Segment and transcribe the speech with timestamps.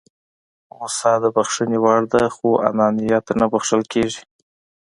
[0.75, 4.21] غوسه د بښنې وړ ده خو انانيت نه بښل کېږي.